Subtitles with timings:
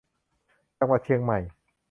[0.77, 1.39] จังหวัดเชียงใหม่